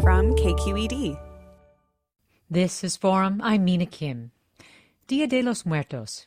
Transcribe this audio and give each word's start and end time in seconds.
from 0.00 0.34
KQED. 0.34 1.18
This 2.50 2.82
is 2.82 2.96
Forum. 2.96 3.40
I'm 3.44 3.64
Mina 3.64 3.84
Kim. 3.84 4.30
Dia 5.06 5.26
de 5.26 5.42
los 5.42 5.66
Muertos, 5.66 6.24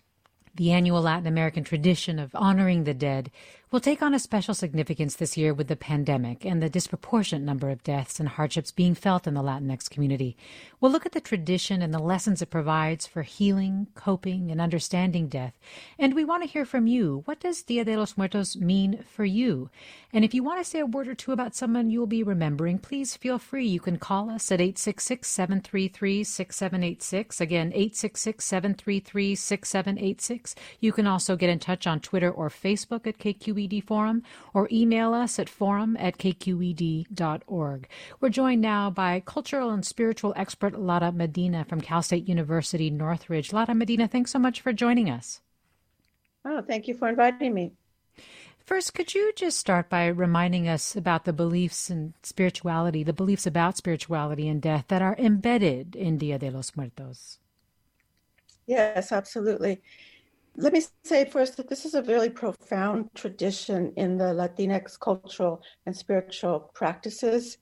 the 0.54 0.72
annual 0.72 1.02
Latin 1.02 1.26
American 1.26 1.64
tradition 1.64 2.20
of 2.20 2.36
honoring 2.36 2.84
the 2.84 2.94
dead, 2.94 3.32
will 3.74 3.80
take 3.80 4.04
on 4.04 4.14
a 4.14 4.20
special 4.20 4.54
significance 4.54 5.16
this 5.16 5.36
year 5.36 5.52
with 5.52 5.68
the 5.68 5.76
pandemic 5.76 6.46
and 6.46 6.62
the 6.62 6.70
disproportionate 6.70 7.44
number 7.44 7.72
of 7.72 7.82
deaths 7.82 8.20
and 8.20 8.30
hardships 8.30 8.70
being 8.70 8.94
felt 8.94 9.26
in 9.26 9.34
the 9.34 9.42
Latinx 9.42 9.90
community. 9.90 10.38
We'll 10.80 10.92
look 10.92 11.08
at 11.08 11.14
the 11.14 11.20
tradition 11.20 11.82
and 11.82 11.92
the 11.92 11.98
lessons 11.98 12.44
it 12.44 12.52
provides 12.52 13.08
for 13.08 13.24
healing, 13.24 13.88
coping, 13.96 14.52
and 14.52 14.62
understanding 14.62 15.28
death. 15.28 15.54
And 15.98 16.14
we 16.14 16.24
want 16.24 16.44
to 16.44 16.50
hear 16.50 16.66
from 16.66 16.86
you. 16.86 17.24
What 17.26 17.40
does 17.40 17.64
Dia 17.64 17.84
de 17.84 17.98
los 17.98 18.16
Muertos 18.16 18.56
mean 18.56 19.04
for 19.10 19.26
you? 19.26 19.72
And 20.14 20.24
if 20.24 20.36
you 20.36 20.44
want 20.44 20.64
to 20.64 20.70
say 20.70 20.78
a 20.78 20.86
word 20.86 21.08
or 21.08 21.16
two 21.16 21.32
about 21.32 21.56
someone 21.56 21.90
you'll 21.90 22.06
be 22.06 22.22
remembering, 22.22 22.78
please 22.78 23.18
feel 23.18 23.40
free. 23.40 23.66
You 23.66 23.80
can 23.80 23.98
call 23.98 24.30
us 24.30 24.52
at 24.52 24.62
866 24.62 25.28
733 25.28 26.24
6786. 26.24 27.42
Again, 27.42 27.70
866 27.70 28.46
733 28.46 29.34
6786. 29.34 30.56
You 30.80 30.92
can 30.92 31.08
also 31.08 31.36
get 31.36 31.50
in 31.50 31.58
touch 31.58 31.88
on 31.88 32.00
Twitter 32.00 32.30
or 32.30 32.50
Facebook 32.50 33.08
at 33.08 33.18
KQED 33.18 33.63
KQED 33.68 33.84
Forum 33.84 34.24
or 34.54 34.68
email 34.72 35.14
us 35.14 35.40
at 35.40 35.50
forum 35.50 35.98
at 35.98 36.18
kqed.org. 36.18 37.88
We're 38.20 38.30
joined 38.30 38.62
now 38.62 38.90
by 38.90 39.22
cultural 39.26 39.70
and 39.70 39.86
spiritual 39.86 40.34
expert 40.36 40.80
Lara 40.80 41.12
Medina 41.12 41.66
from 41.66 41.82
Cal 41.82 42.02
State 42.02 42.28
University 42.28 42.90
Northridge. 42.90 43.54
Lara 43.54 43.74
Medina, 43.74 44.08
thanks 44.08 44.32
so 44.32 44.40
much 44.40 44.62
for 44.62 44.74
joining 44.74 45.10
us. 45.10 45.42
Oh, 46.46 46.62
thank 46.62 46.88
you 46.88 46.94
for 46.94 47.08
inviting 47.10 47.54
me. 47.54 47.72
First, 48.66 48.94
could 48.94 49.14
you 49.14 49.34
just 49.36 49.58
start 49.58 49.90
by 49.90 50.08
reminding 50.08 50.70
us 50.70 50.96
about 50.96 51.26
the 51.26 51.34
beliefs 51.34 51.90
and 51.90 52.14
spirituality, 52.24 53.04
the 53.04 53.12
beliefs 53.12 53.46
about 53.46 53.76
spirituality 53.76 54.48
and 54.48 54.62
death 54.62 54.86
that 54.88 55.02
are 55.02 55.18
embedded 55.18 55.98
in 55.98 56.18
Dia 56.18 56.40
de 56.40 56.50
los 56.50 56.72
Muertos? 56.76 57.40
Yes, 58.66 59.12
absolutely. 59.12 59.82
Let 60.56 60.74
me 60.74 60.84
say 61.04 61.26
first 61.26 61.58
that 61.58 61.68
this 61.68 61.84
is 61.84 61.96
a 61.96 62.02
very 62.02 62.30
profound 62.30 63.10
tradition 63.16 63.92
in 63.98 64.18
the 64.18 64.26
Latinx 64.26 65.00
cultural 65.00 65.64
and 65.86 65.98
spiritual 65.98 66.72
practices. 66.76 67.58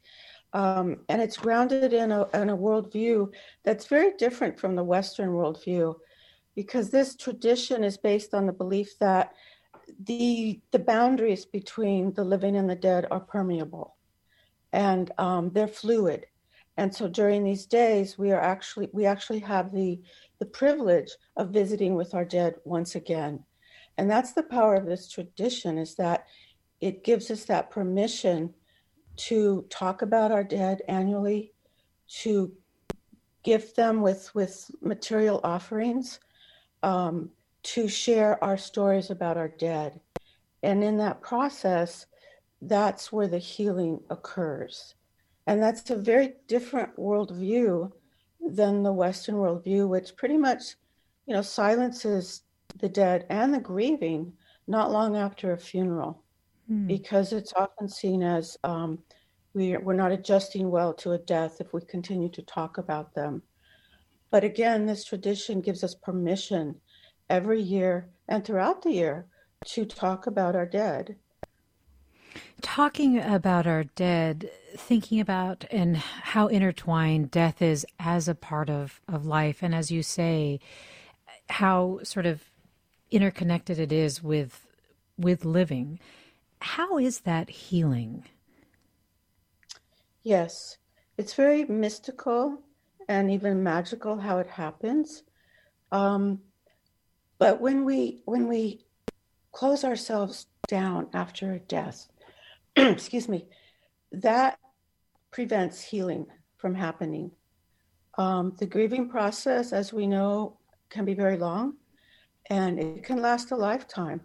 Um, 0.53 0.97
and 1.07 1.21
it's 1.21 1.37
grounded 1.37 1.93
in 1.93 2.11
a, 2.11 2.27
in 2.33 2.49
a 2.49 2.57
worldview 2.57 3.31
that's 3.63 3.87
very 3.87 4.11
different 4.17 4.59
from 4.59 4.75
the 4.75 4.83
Western 4.83 5.29
worldview, 5.29 5.95
because 6.53 6.89
this 6.89 7.15
tradition 7.15 7.85
is 7.85 7.97
based 7.97 8.33
on 8.33 8.45
the 8.45 8.51
belief 8.51 8.99
that 8.99 9.31
the, 10.05 10.59
the 10.71 10.79
boundaries 10.79 11.45
between 11.45 12.13
the 12.13 12.25
living 12.25 12.57
and 12.57 12.69
the 12.69 12.75
dead 12.75 13.07
are 13.09 13.21
permeable 13.21 13.95
and 14.73 15.11
um, 15.17 15.49
they're 15.53 15.67
fluid. 15.67 16.25
And 16.75 16.93
so 16.93 17.07
during 17.07 17.43
these 17.43 17.65
days, 17.65 18.17
we 18.17 18.31
are 18.31 18.41
actually 18.41 18.89
we 18.93 19.05
actually 19.05 19.39
have 19.39 19.73
the 19.73 20.01
the 20.41 20.45
privilege 20.47 21.11
of 21.37 21.51
visiting 21.51 21.93
with 21.93 22.15
our 22.15 22.25
dead 22.25 22.55
once 22.63 22.95
again. 22.95 23.43
And 23.99 24.09
that's 24.09 24.33
the 24.33 24.41
power 24.41 24.73
of 24.73 24.87
this 24.87 25.07
tradition 25.07 25.77
is 25.77 25.93
that 25.97 26.25
it 26.81 27.03
gives 27.03 27.29
us 27.29 27.45
that 27.45 27.69
permission 27.69 28.51
to 29.17 29.67
talk 29.69 30.01
about 30.01 30.31
our 30.31 30.43
dead 30.43 30.81
annually, 30.87 31.53
to 32.21 32.51
gift 33.43 33.75
them 33.75 34.01
with, 34.01 34.33
with 34.33 34.71
material 34.81 35.41
offerings, 35.43 36.19
um, 36.81 37.29
to 37.61 37.87
share 37.87 38.43
our 38.43 38.57
stories 38.57 39.11
about 39.11 39.37
our 39.37 39.49
dead. 39.59 39.99
And 40.63 40.83
in 40.83 40.97
that 40.97 41.21
process, 41.21 42.07
that's 42.63 43.11
where 43.11 43.27
the 43.27 43.37
healing 43.37 43.99
occurs. 44.09 44.95
And 45.45 45.61
that's 45.61 45.87
a 45.91 45.95
very 45.95 46.33
different 46.47 46.97
worldview 46.97 47.91
than 48.47 48.83
the 48.83 48.93
Western 48.93 49.35
worldview, 49.35 49.87
which 49.87 50.15
pretty 50.15 50.37
much, 50.37 50.75
you 51.25 51.33
know, 51.33 51.41
silences 51.41 52.43
the 52.79 52.89
dead 52.89 53.25
and 53.29 53.53
the 53.53 53.59
grieving 53.59 54.33
not 54.67 54.91
long 54.91 55.15
after 55.15 55.51
a 55.51 55.57
funeral, 55.57 56.23
hmm. 56.67 56.87
because 56.87 57.33
it's 57.33 57.53
often 57.55 57.87
seen 57.87 58.23
as 58.23 58.57
um, 58.63 58.99
we, 59.53 59.75
we're 59.77 59.93
not 59.93 60.11
adjusting 60.11 60.69
well 60.69 60.93
to 60.93 61.11
a 61.11 61.17
death 61.17 61.59
if 61.59 61.73
we 61.73 61.81
continue 61.81 62.29
to 62.29 62.41
talk 62.43 62.77
about 62.77 63.13
them. 63.13 63.41
But 64.29 64.43
again, 64.43 64.85
this 64.85 65.03
tradition 65.03 65.61
gives 65.61 65.83
us 65.83 65.93
permission 65.93 66.75
every 67.29 67.61
year 67.61 68.09
and 68.29 68.45
throughout 68.45 68.81
the 68.81 68.91
year 68.91 69.27
to 69.65 69.85
talk 69.85 70.27
about 70.27 70.55
our 70.55 70.65
dead 70.65 71.15
Talking 72.61 73.19
about 73.19 73.65
our 73.67 73.83
dead, 73.83 74.49
thinking 74.75 75.19
about 75.19 75.65
and 75.71 75.97
how 75.97 76.47
intertwined 76.47 77.31
death 77.31 77.61
is 77.61 77.85
as 77.99 78.27
a 78.27 78.35
part 78.35 78.69
of, 78.69 79.01
of 79.07 79.25
life, 79.25 79.61
and 79.61 79.73
as 79.73 79.91
you 79.91 80.03
say, 80.03 80.59
how 81.49 81.99
sort 82.03 82.25
of 82.25 82.43
interconnected 83.09 83.79
it 83.79 83.91
is 83.91 84.23
with 84.23 84.67
with 85.17 85.45
living. 85.45 85.99
How 86.59 86.97
is 86.97 87.21
that 87.21 87.49
healing? 87.49 88.25
Yes, 90.23 90.77
it's 91.17 91.33
very 91.33 91.65
mystical 91.65 92.59
and 93.07 93.31
even 93.31 93.63
magical 93.63 94.17
how 94.17 94.37
it 94.37 94.47
happens. 94.47 95.23
Um, 95.91 96.41
but 97.37 97.59
when 97.59 97.85
we 97.85 98.21
when 98.25 98.47
we 98.47 98.85
close 99.51 99.83
ourselves 99.83 100.45
down 100.67 101.09
after 101.13 101.51
a 101.53 101.59
death, 101.59 102.07
excuse 102.89 103.29
me, 103.29 103.45
that 104.11 104.57
prevents 105.29 105.81
healing 105.81 106.25
from 106.57 106.73
happening. 106.73 107.31
Um, 108.17 108.55
the 108.57 108.65
grieving 108.65 109.07
process, 109.07 109.71
as 109.71 109.93
we 109.93 110.07
know, 110.07 110.57
can 110.89 111.05
be 111.05 111.13
very 111.13 111.37
long 111.37 111.75
and 112.49 112.79
it 112.79 113.03
can 113.03 113.21
last 113.21 113.51
a 113.51 113.55
lifetime. 113.55 114.21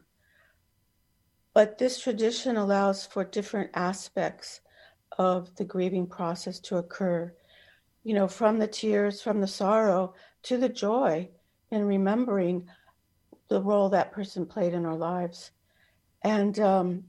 But 1.55 1.79
this 1.79 2.01
tradition 2.01 2.57
allows 2.57 3.07
for 3.07 3.25
different 3.25 3.71
aspects 3.75 4.61
of 5.19 5.55
the 5.57 5.65
grieving 5.65 6.07
process 6.07 6.59
to 6.61 6.79
occur, 6.79 7.33
you 8.05 8.15
know, 8.15 8.29
from 8.29 8.59
the 8.59 8.67
tears, 8.67 9.23
from 9.23 9.41
the 9.41 9.47
sorrow 9.47 10.15
to 10.45 10.57
the 10.57 10.69
joy 10.69 11.29
in 11.71 11.85
remembering 11.85 12.67
the 13.49 13.61
role 13.61 13.91
that 13.91 14.13
person 14.13 14.47
played 14.47 14.75
in 14.75 14.87
our 14.87 14.97
lives. 14.97 15.51
And 16.23 16.59
um, 16.59 17.05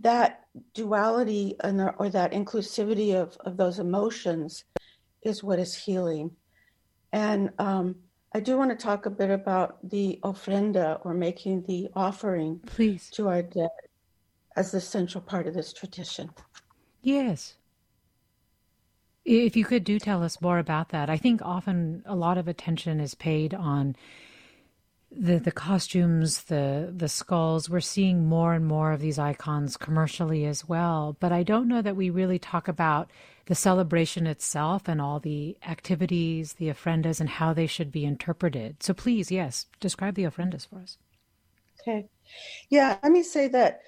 that 0.00 0.43
duality 0.72 1.56
and 1.60 1.80
or 1.98 2.08
that 2.10 2.32
inclusivity 2.32 3.14
of, 3.14 3.36
of 3.40 3.56
those 3.56 3.78
emotions 3.78 4.64
is 5.22 5.42
what 5.42 5.58
is 5.58 5.74
healing. 5.74 6.30
And 7.12 7.50
um, 7.58 7.96
I 8.32 8.40
do 8.40 8.56
want 8.58 8.70
to 8.70 8.76
talk 8.76 9.06
a 9.06 9.10
bit 9.10 9.30
about 9.30 9.78
the 9.88 10.18
ofrenda 10.24 10.98
or 11.04 11.14
making 11.14 11.64
the 11.66 11.88
offering 11.94 12.60
Please. 12.66 13.08
to 13.10 13.28
our 13.28 13.42
dead 13.42 13.68
as 14.56 14.70
the 14.70 14.80
central 14.80 15.22
part 15.22 15.46
of 15.46 15.54
this 15.54 15.72
tradition. 15.72 16.30
Yes. 17.02 17.54
If 19.24 19.56
you 19.56 19.64
could 19.64 19.84
do 19.84 19.98
tell 19.98 20.22
us 20.22 20.40
more 20.40 20.58
about 20.58 20.90
that. 20.90 21.08
I 21.08 21.16
think 21.16 21.40
often 21.42 22.02
a 22.04 22.14
lot 22.14 22.36
of 22.36 22.46
attention 22.46 23.00
is 23.00 23.14
paid 23.14 23.54
on 23.54 23.96
the 25.16 25.38
the 25.38 25.52
costumes, 25.52 26.44
the 26.44 26.92
the 26.94 27.08
skulls, 27.08 27.70
we're 27.70 27.80
seeing 27.80 28.26
more 28.26 28.54
and 28.54 28.66
more 28.66 28.92
of 28.92 29.00
these 29.00 29.18
icons 29.18 29.76
commercially 29.76 30.44
as 30.44 30.68
well. 30.68 31.16
But 31.20 31.32
I 31.32 31.42
don't 31.42 31.68
know 31.68 31.82
that 31.82 31.96
we 31.96 32.10
really 32.10 32.38
talk 32.38 32.68
about 32.68 33.10
the 33.46 33.54
celebration 33.54 34.26
itself 34.26 34.88
and 34.88 35.00
all 35.00 35.20
the 35.20 35.56
activities, 35.66 36.54
the 36.54 36.68
ofrendas, 36.68 37.20
and 37.20 37.28
how 37.28 37.52
they 37.52 37.66
should 37.66 37.92
be 37.92 38.04
interpreted. 38.04 38.82
So 38.82 38.94
please, 38.94 39.30
yes, 39.30 39.66
describe 39.80 40.14
the 40.14 40.24
ofrendas 40.24 40.66
for 40.66 40.78
us. 40.80 40.98
Okay. 41.80 42.08
Yeah, 42.70 42.98
let 43.02 43.12
me 43.12 43.22
say 43.22 43.48
that, 43.48 43.80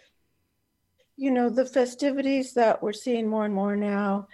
you 1.16 1.30
know, 1.30 1.48
the 1.48 1.64
festivities 1.64 2.54
that 2.54 2.82
we're 2.82 2.92
seeing 2.92 3.26
more 3.26 3.46
and 3.46 3.54
more 3.54 3.76
now, 3.76 4.28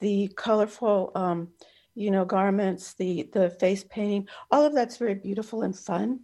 the 0.00 0.28
colorful, 0.36 1.12
um, 1.14 1.50
you 1.94 2.10
know, 2.10 2.24
garments, 2.24 2.94
the 2.94 3.28
the 3.32 3.50
face 3.50 3.84
painting, 3.84 4.28
all 4.50 4.64
of 4.64 4.74
that's 4.74 4.96
very 4.96 5.14
beautiful 5.14 5.62
and 5.62 5.78
fun. 5.78 6.20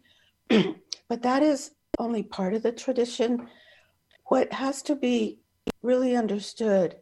but 1.09 1.23
that 1.23 1.43
is 1.43 1.73
only 1.99 2.23
part 2.23 2.55
of 2.55 2.63
the 2.63 2.73
tradition. 2.73 3.47
What 4.27 4.53
has 4.53 4.83
to 4.83 4.97
be 4.97 5.39
really 5.83 6.17
understood 6.17 6.97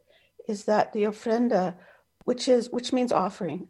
is 0.49 0.65
that 0.65 0.93
the 0.93 1.05
ofrenda, 1.05 1.75
which 2.25 2.49
is 2.49 2.71
which 2.71 2.93
means 2.93 3.13
offering, 3.13 3.69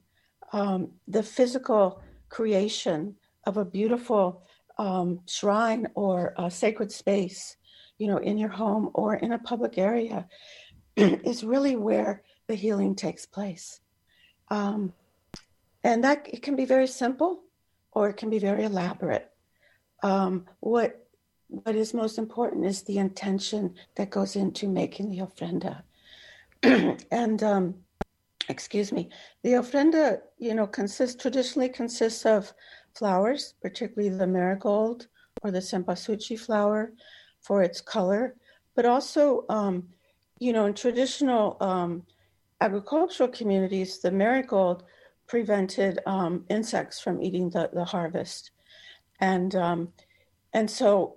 um, 0.52 0.90
the 1.06 1.22
physical 1.22 2.02
creation 2.28 3.14
of 3.44 3.56
a 3.56 3.64
beautiful 3.64 4.42
um, 4.78 5.20
shrine 5.26 5.86
or 5.94 6.34
a 6.36 6.50
sacred 6.50 6.90
space, 6.92 7.56
you 7.98 8.06
know, 8.06 8.18
in 8.18 8.38
your 8.38 8.48
home 8.48 8.90
or 8.94 9.16
in 9.16 9.32
a 9.32 9.38
public 9.38 9.78
area, 9.78 10.26
is 10.96 11.44
really 11.44 11.76
where 11.76 12.22
the 12.46 12.54
healing 12.54 12.94
takes 12.94 13.26
place. 13.26 13.80
Um, 14.50 14.92
and 15.84 16.02
that 16.04 16.28
it 16.32 16.42
can 16.42 16.56
be 16.56 16.64
very 16.64 16.86
simple 16.86 17.42
or 17.92 18.08
it 18.08 18.16
can 18.16 18.30
be 18.30 18.38
very 18.38 18.64
elaborate 18.64 19.30
um, 20.02 20.46
what 20.60 21.04
what 21.48 21.74
is 21.74 21.94
most 21.94 22.18
important 22.18 22.66
is 22.66 22.82
the 22.82 22.98
intention 22.98 23.74
that 23.96 24.10
goes 24.10 24.36
into 24.36 24.68
making 24.68 25.10
the 25.10 25.18
ofrenda. 25.18 25.82
and 27.10 27.42
um, 27.42 27.74
excuse 28.48 28.92
me, 28.92 29.08
the 29.42 29.52
ofrenda, 29.52 30.20
you 30.38 30.54
know, 30.54 30.66
consists 30.66 31.20
traditionally 31.20 31.68
consists 31.68 32.26
of 32.26 32.52
flowers, 32.94 33.54
particularly 33.62 34.14
the 34.14 34.26
marigold 34.26 35.06
or 35.42 35.50
the 35.50 35.58
cempasúchil 35.58 36.38
flower 36.38 36.92
for 37.40 37.62
its 37.62 37.80
color, 37.80 38.34
but 38.74 38.84
also, 38.84 39.44
um, 39.48 39.88
you 40.40 40.52
know, 40.52 40.66
in 40.66 40.74
traditional 40.74 41.56
um, 41.60 42.02
agricultural 42.60 43.28
communities, 43.28 44.00
the 44.00 44.10
marigold 44.10 44.84
prevented 45.26 46.00
um, 46.06 46.44
insects 46.48 47.00
from 47.00 47.22
eating 47.22 47.50
the, 47.50 47.70
the 47.72 47.84
harvest. 47.84 48.50
And, 49.20 49.54
um, 49.54 49.88
and 50.52 50.70
so 50.70 51.16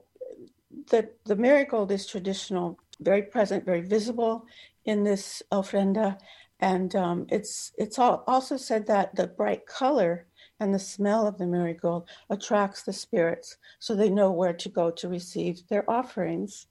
the, 0.90 1.10
the 1.26 1.36
marigold 1.36 1.92
is 1.92 2.06
traditional, 2.06 2.80
very 3.00 3.24
present, 3.24 3.66
very 3.66 3.82
visible 3.82 4.46
in 4.86 5.04
this 5.04 5.44
ofrenda. 5.52 6.18
And 6.60 6.96
um, 6.96 7.28
it's, 7.30 7.72
it's 7.78 7.98
all, 8.00 8.24
also 8.28 8.58
said 8.58 8.88
that 8.88 9.16
the 9.16 9.28
bright 9.28 9.66
color 9.66 10.28
and 10.60 10.74
the 10.74 10.80
smell 10.80 11.26
of 11.28 11.40
the 11.40 11.48
marigold 11.48 12.08
attracts 12.30 12.84
the 12.84 12.94
spirits 12.94 13.58
so 13.80 13.96
they 13.96 14.10
know 14.10 14.32
where 14.32 14.54
to 14.54 14.70
go 14.70 14.92
to 14.92 15.10
receive 15.10 15.68
their 15.68 15.90
offerings. 15.90 16.68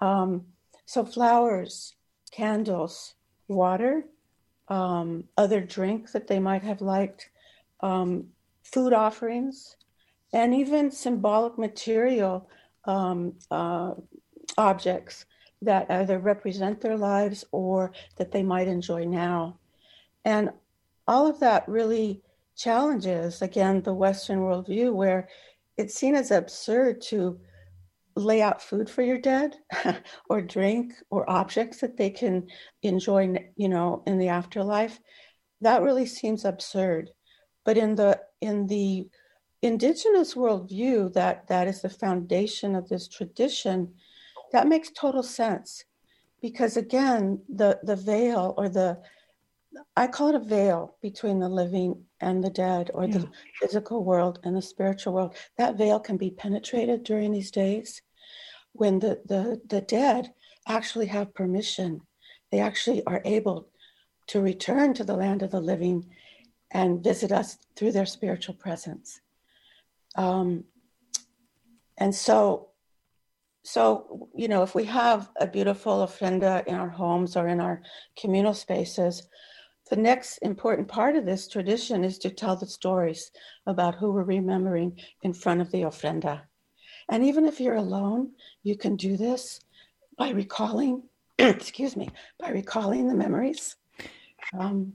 Um, 0.00 0.46
so, 0.86 1.04
flowers, 1.04 1.94
candles, 2.32 3.14
water, 3.48 4.04
um, 4.68 5.24
other 5.36 5.60
drink 5.60 6.12
that 6.12 6.26
they 6.26 6.40
might 6.40 6.62
have 6.62 6.80
liked, 6.80 7.28
um, 7.80 8.28
food 8.62 8.92
offerings, 8.92 9.76
and 10.32 10.54
even 10.54 10.90
symbolic 10.90 11.58
material 11.58 12.48
um, 12.84 13.34
uh, 13.50 13.92
objects 14.56 15.26
that 15.62 15.90
either 15.90 16.18
represent 16.18 16.80
their 16.80 16.96
lives 16.96 17.44
or 17.52 17.92
that 18.16 18.32
they 18.32 18.42
might 18.42 18.68
enjoy 18.68 19.04
now. 19.04 19.58
And 20.24 20.50
all 21.06 21.26
of 21.26 21.40
that 21.40 21.68
really 21.68 22.22
challenges, 22.56 23.42
again, 23.42 23.82
the 23.82 23.94
Western 23.94 24.40
worldview 24.40 24.92
where 24.92 25.28
it's 25.76 25.94
seen 25.94 26.14
as 26.14 26.30
absurd 26.30 27.00
to 27.00 27.38
lay 28.14 28.42
out 28.42 28.62
food 28.62 28.90
for 28.90 29.02
your 29.02 29.18
dead 29.18 29.56
or 30.28 30.42
drink 30.42 30.92
or 31.10 31.28
objects 31.30 31.80
that 31.80 31.96
they 31.96 32.10
can 32.10 32.46
enjoy 32.82 33.34
you 33.56 33.68
know 33.70 34.02
in 34.06 34.18
the 34.18 34.28
afterlife 34.28 35.00
that 35.62 35.80
really 35.80 36.04
seems 36.04 36.44
absurd 36.44 37.10
but 37.64 37.78
in 37.78 37.94
the 37.94 38.20
in 38.42 38.66
the 38.66 39.08
indigenous 39.62 40.34
worldview 40.34 41.12
that 41.12 41.46
that 41.46 41.68
is 41.68 41.80
the 41.80 41.88
foundation 41.88 42.74
of 42.74 42.88
this 42.88 43.08
tradition 43.08 43.94
that 44.50 44.68
makes 44.68 44.90
total 44.90 45.22
sense. 45.22 45.84
Because 46.40 46.76
again 46.76 47.40
the 47.48 47.78
the 47.82 47.96
veil 47.96 48.54
or 48.58 48.68
the 48.68 49.00
i 49.96 50.06
call 50.06 50.28
it 50.28 50.34
a 50.34 50.40
veil 50.40 50.96
between 51.00 51.38
the 51.38 51.48
living 51.48 52.04
and 52.20 52.44
the 52.44 52.50
dead 52.50 52.90
or 52.92 53.04
yeah. 53.04 53.18
the 53.18 53.28
physical 53.60 54.04
world 54.04 54.40
and 54.42 54.56
the 54.56 54.62
spiritual 54.62 55.14
world. 55.14 55.34
That 55.56 55.78
veil 55.78 56.00
can 56.00 56.16
be 56.16 56.30
penetrated 56.30 57.04
during 57.04 57.32
these 57.32 57.50
days 57.50 58.02
when 58.72 58.98
the, 58.98 59.20
the, 59.26 59.60
the 59.68 59.80
dead 59.80 60.32
actually 60.66 61.06
have 61.06 61.34
permission. 61.34 62.00
They 62.50 62.60
actually 62.60 63.02
are 63.04 63.22
able 63.24 63.68
to 64.28 64.40
return 64.40 64.94
to 64.94 65.04
the 65.04 65.16
land 65.16 65.42
of 65.42 65.50
the 65.50 65.60
living 65.60 66.08
and 66.70 67.02
visit 67.02 67.32
us 67.32 67.58
through 67.76 67.92
their 67.92 68.06
spiritual 68.06 68.54
presence 68.54 69.21
um, 70.16 70.64
and 71.98 72.14
so 72.14 72.68
so 73.64 74.28
you 74.34 74.48
know 74.48 74.62
if 74.62 74.74
we 74.74 74.84
have 74.84 75.30
a 75.40 75.46
beautiful 75.46 76.06
ofrenda 76.06 76.66
in 76.66 76.74
our 76.74 76.88
homes 76.88 77.36
or 77.36 77.48
in 77.48 77.60
our 77.60 77.80
communal 78.16 78.54
spaces 78.54 79.28
the 79.92 79.96
next 79.96 80.38
important 80.38 80.88
part 80.88 81.16
of 81.16 81.26
this 81.26 81.46
tradition 81.46 82.02
is 82.02 82.18
to 82.20 82.30
tell 82.30 82.56
the 82.56 82.66
stories 82.66 83.30
about 83.66 83.94
who 83.94 84.10
we're 84.12 84.22
remembering 84.22 84.98
in 85.22 85.34
front 85.34 85.60
of 85.60 85.70
the 85.70 85.82
ofrenda. 85.82 86.40
And 87.10 87.22
even 87.22 87.44
if 87.44 87.60
you're 87.60 87.74
alone, 87.74 88.30
you 88.62 88.74
can 88.74 88.96
do 88.96 89.18
this 89.18 89.60
by 90.16 90.30
recalling, 90.30 91.02
excuse 91.38 91.94
me, 91.94 92.08
by 92.38 92.50
recalling 92.50 93.06
the 93.06 93.14
memories. 93.14 93.76
Um, 94.58 94.94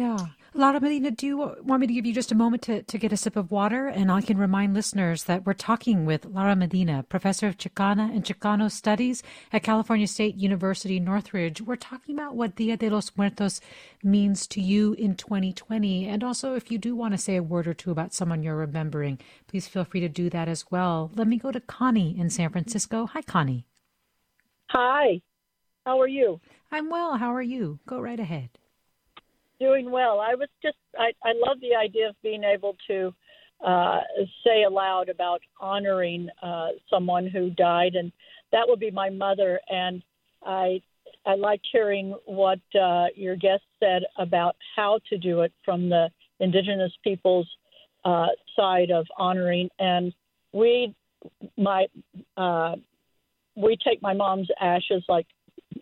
yeah. 0.00 0.28
Lara 0.54 0.80
Medina, 0.80 1.10
do 1.10 1.26
you 1.26 1.36
want 1.36 1.82
me 1.82 1.86
to 1.86 1.92
give 1.92 2.06
you 2.06 2.14
just 2.14 2.32
a 2.32 2.34
moment 2.34 2.62
to, 2.62 2.82
to 2.82 2.96
get 2.96 3.12
a 3.12 3.18
sip 3.18 3.36
of 3.36 3.50
water? 3.50 3.86
And 3.86 4.10
I 4.10 4.22
can 4.22 4.38
remind 4.38 4.72
listeners 4.72 5.24
that 5.24 5.44
we're 5.44 5.52
talking 5.52 6.06
with 6.06 6.24
Lara 6.24 6.56
Medina, 6.56 7.02
professor 7.02 7.46
of 7.46 7.58
Chicana 7.58 8.10
and 8.10 8.24
Chicano 8.24 8.70
Studies 8.70 9.22
at 9.52 9.62
California 9.62 10.06
State 10.06 10.36
University, 10.36 10.98
Northridge. 10.98 11.60
We're 11.60 11.76
talking 11.76 12.14
about 12.18 12.34
what 12.34 12.56
Dia 12.56 12.78
de 12.78 12.88
los 12.88 13.12
Muertos 13.14 13.60
means 14.02 14.46
to 14.46 14.62
you 14.62 14.94
in 14.94 15.16
2020. 15.16 16.08
And 16.08 16.24
also, 16.24 16.54
if 16.54 16.70
you 16.70 16.78
do 16.78 16.96
want 16.96 17.12
to 17.12 17.18
say 17.18 17.36
a 17.36 17.42
word 17.42 17.68
or 17.68 17.74
two 17.74 17.90
about 17.90 18.14
someone 18.14 18.42
you're 18.42 18.56
remembering, 18.56 19.18
please 19.48 19.68
feel 19.68 19.84
free 19.84 20.00
to 20.00 20.08
do 20.08 20.30
that 20.30 20.48
as 20.48 20.64
well. 20.70 21.10
Let 21.14 21.28
me 21.28 21.36
go 21.36 21.52
to 21.52 21.60
Connie 21.60 22.18
in 22.18 22.30
San 22.30 22.48
Francisco. 22.48 23.04
Hi, 23.04 23.20
Connie. 23.20 23.66
Hi. 24.70 25.20
How 25.84 26.00
are 26.00 26.08
you? 26.08 26.40
I'm 26.72 26.88
well. 26.88 27.18
How 27.18 27.34
are 27.34 27.42
you? 27.42 27.80
Go 27.86 28.00
right 28.00 28.18
ahead 28.18 28.48
doing 29.60 29.90
well. 29.90 30.18
I 30.20 30.34
was 30.34 30.48
just, 30.62 30.78
I, 30.98 31.12
I 31.22 31.32
love 31.34 31.58
the 31.60 31.76
idea 31.76 32.08
of 32.08 32.16
being 32.22 32.42
able 32.42 32.76
to 32.88 33.14
uh, 33.64 34.00
say 34.44 34.64
aloud 34.64 35.08
about 35.08 35.42
honoring 35.60 36.28
uh, 36.42 36.68
someone 36.88 37.26
who 37.28 37.50
died, 37.50 37.94
and 37.94 38.10
that 38.52 38.64
would 38.66 38.80
be 38.80 38.90
my 38.90 39.10
mother. 39.10 39.60
And 39.68 40.02
I, 40.44 40.80
I 41.26 41.34
liked 41.34 41.66
hearing 41.70 42.14
what 42.24 42.60
uh, 42.80 43.06
your 43.14 43.36
guest 43.36 43.62
said 43.78 44.02
about 44.18 44.56
how 44.74 44.98
to 45.10 45.18
do 45.18 45.42
it 45.42 45.52
from 45.64 45.90
the 45.90 46.08
indigenous 46.40 46.92
people's 47.04 47.48
uh, 48.04 48.28
side 48.56 48.90
of 48.90 49.06
honoring. 49.18 49.68
And 49.78 50.14
we, 50.52 50.94
my, 51.58 51.86
uh, 52.38 52.76
we 53.56 53.76
take 53.76 54.00
my 54.00 54.14
mom's 54.14 54.48
ashes 54.58 55.04
like 55.08 55.26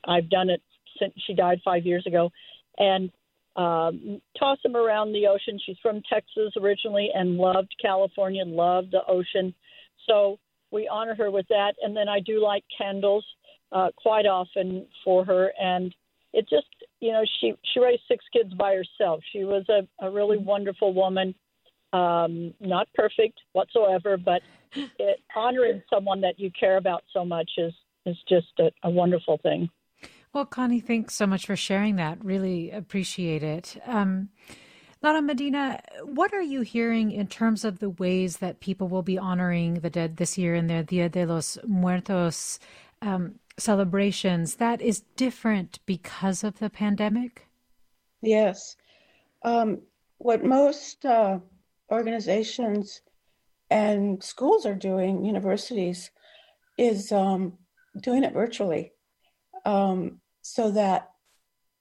I've 0.05 0.29
done 0.29 0.51
it 0.51 0.61
since 0.99 1.15
she 1.27 1.33
died 1.33 1.61
five 1.65 1.87
years 1.87 2.05
ago, 2.07 2.31
and 2.77 3.13
um, 3.57 4.21
toss 4.39 4.59
them 4.63 4.77
around 4.77 5.13
the 5.13 5.27
ocean. 5.27 5.59
She's 5.65 5.77
from 5.83 6.03
Texas 6.11 6.53
originally 6.61 7.11
and 7.15 7.37
loved 7.37 7.75
California, 7.81 8.43
and 8.43 8.53
loved 8.53 8.93
the 8.93 9.05
ocean. 9.09 9.55
So 10.09 10.39
we 10.71 10.89
honor 10.89 11.15
her 11.15 11.31
with 11.31 11.47
that. 11.49 11.75
And 11.83 11.97
then 11.97 12.09
I 12.09 12.21
do 12.21 12.43
like 12.43 12.65
candles 12.77 13.25
uh, 13.73 13.89
quite 13.97 14.27
often 14.27 14.87
for 15.05 15.25
her. 15.25 15.53
And 15.61 15.95
it 16.33 16.49
just, 16.49 16.67
you 17.01 17.13
know, 17.13 17.25
she, 17.41 17.55
she 17.73 17.81
raised 17.81 18.03
six 18.09 18.25
kids 18.33 18.53
by 18.55 18.75
herself. 18.75 19.21
She 19.33 19.45
was 19.45 19.65
a, 19.69 19.87
a 20.05 20.11
really 20.11 20.39
wonderful 20.39 20.93
woman. 20.93 21.35
Um, 21.93 22.53
not 22.61 22.87
perfect 22.95 23.41
whatsoever, 23.53 24.17
but 24.19 24.43
it, 24.99 25.21
honoring 25.35 25.83
someone 25.93 26.21
that 26.21 26.39
you 26.39 26.51
care 26.59 26.77
about 26.77 27.03
so 27.13 27.25
much 27.25 27.51
is, 27.57 27.73
is 28.05 28.17
just 28.29 28.49
a, 28.59 28.71
a 28.85 28.91
wonderful 28.91 29.39
thing. 29.43 29.71
Well, 30.33 30.45
Connie, 30.45 30.81
thanks 30.81 31.15
so 31.15 31.27
much 31.27 31.47
for 31.47 31.57
sharing 31.57 31.97
that. 31.97 32.23
Really 32.23 32.71
appreciate 32.71 33.43
it. 33.43 33.81
Um, 33.87 34.29
Lara 35.01 35.23
Medina, 35.23 35.81
what 36.05 36.35
are 36.35 36.43
you 36.43 36.63
hearing 36.63 37.13
in 37.13 37.29
terms 37.29 37.65
of 37.65 37.79
the 37.79 37.91
ways 37.91 38.39
that 38.39 38.61
people 38.61 38.89
will 38.89 39.03
be 39.03 39.17
honoring 39.17 39.75
the 39.75 39.91
dead 39.91 40.17
this 40.17 40.37
year 40.37 40.55
in 40.55 40.67
their 40.67 40.83
Dia 40.83 41.09
de 41.09 41.25
los 41.25 41.57
Muertos 41.67 42.59
um, 43.01 43.37
celebrations 43.57 44.57
that 44.57 44.83
is 44.83 45.05
different 45.17 45.79
because 45.87 46.45
of 46.45 46.59
the 46.59 46.69
pandemic? 46.69 47.47
Yes. 48.21 48.77
Um, 49.43 49.83
what 50.19 50.45
most 50.45 51.07
uh, 51.07 51.39
organizations 51.91 53.01
and 53.71 54.23
schools 54.23 54.67
are 54.67 54.75
doing, 54.75 55.25
universities, 55.25 56.11
is 56.77 57.13
um, 57.13 57.55
doing 58.03 58.25
it 58.25 58.33
virtually 58.33 58.93
um, 59.65 60.21
so 60.43 60.71
that 60.71 61.11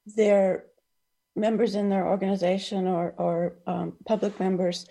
their 0.05 0.65
members 1.35 1.75
in 1.75 1.89
their 1.89 2.07
organization 2.07 2.87
or, 2.87 3.13
or 3.17 3.59
um, 3.67 3.93
public 4.05 4.39
members 4.39 4.87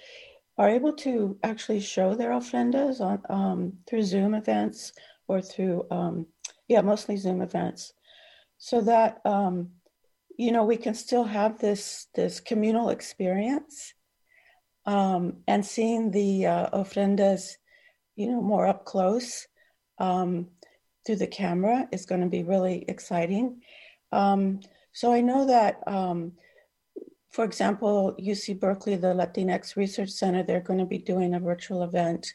are 0.58 0.68
able 0.68 0.92
to 0.92 1.36
actually 1.42 1.80
show 1.80 2.14
their 2.14 2.30
ofrendas 2.30 3.00
on 3.00 3.20
um, 3.28 3.72
through 3.86 4.02
Zoom 4.02 4.34
events 4.34 4.92
or 5.28 5.42
through 5.42 5.86
um, 5.90 6.26
yeah 6.68 6.80
mostly 6.80 7.16
Zoom 7.16 7.42
events, 7.42 7.92
so 8.58 8.80
that 8.80 9.20
um, 9.24 9.70
you 10.38 10.52
know 10.52 10.64
we 10.64 10.76
can 10.76 10.94
still 10.94 11.24
have 11.24 11.58
this 11.58 12.06
this 12.14 12.40
communal 12.40 12.88
experience 12.88 13.92
um, 14.86 15.38
and 15.46 15.64
seeing 15.64 16.10
the 16.10 16.46
uh, 16.46 16.70
ofrendas 16.70 17.56
you 18.14 18.28
know 18.28 18.40
more 18.40 18.66
up 18.66 18.84
close 18.84 19.46
um, 19.98 20.46
through 21.06 21.16
the 21.16 21.26
camera 21.26 21.88
is 21.92 22.04
going 22.04 22.20
to 22.20 22.26
be 22.26 22.42
really 22.42 22.84
exciting. 22.88 23.62
Um, 24.12 24.60
so 24.92 25.12
I 25.12 25.20
know 25.20 25.46
that, 25.46 25.80
um, 25.86 26.32
for 27.30 27.44
example, 27.44 28.16
UC 28.20 28.58
Berkeley, 28.58 28.96
the 28.96 29.14
Latinx 29.14 29.76
Research 29.76 30.10
Center, 30.10 30.42
they're 30.42 30.60
going 30.60 30.80
to 30.80 30.86
be 30.86 30.98
doing 30.98 31.34
a 31.34 31.40
virtual 31.40 31.82
event. 31.82 32.26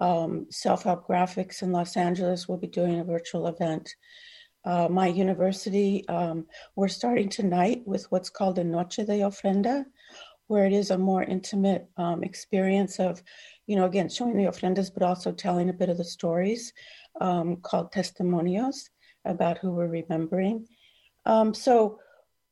Um, 0.00 0.46
Self 0.50 0.82
Help 0.82 1.06
Graphics 1.06 1.62
in 1.62 1.72
Los 1.72 1.96
Angeles 1.96 2.48
will 2.48 2.58
be 2.58 2.66
doing 2.66 3.00
a 3.00 3.04
virtual 3.04 3.46
event. 3.46 3.88
uh, 4.64 4.88
my 4.88 5.06
university, 5.06 6.06
um, 6.08 6.46
we're 6.74 6.88
starting 6.88 7.28
tonight 7.28 7.82
with 7.86 8.10
what's 8.10 8.30
called 8.30 8.58
a 8.58 8.64
Noche 8.64 8.96
de 8.96 9.20
Ofrenda, 9.20 9.84
where 10.46 10.64
it 10.64 10.72
is 10.72 10.90
a 10.90 10.98
more 10.98 11.22
intimate 11.22 11.88
um, 11.96 12.22
experience 12.22 12.98
of, 12.98 13.22
you 13.66 13.76
know, 13.76 13.86
again, 13.86 14.08
showing 14.08 14.36
the 14.36 14.44
ofrendas, 14.44 14.92
but 14.92 15.02
also 15.02 15.32
telling 15.32 15.68
a 15.68 15.74
bit 15.74 15.88
of 15.88 15.96
the 15.96 16.04
stories 16.04 16.72
um, 17.20 17.56
called 17.56 17.92
testimonios 17.92 18.90
about 19.24 19.58
who 19.58 19.70
we're 19.72 19.88
remembering. 19.88 20.66
Um, 21.24 21.54
so, 21.54 21.98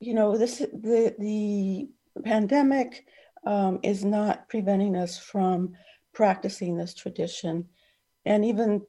you 0.00 0.14
know, 0.14 0.36
this 0.36 0.58
the 0.58 1.14
the 1.18 1.88
pandemic 2.24 3.06
um, 3.46 3.78
is 3.82 4.04
not 4.04 4.48
preventing 4.48 4.96
us 4.96 5.18
from 5.18 5.74
practicing 6.12 6.76
this 6.76 6.94
tradition, 6.94 7.68
and 8.24 8.44
even 8.44 8.82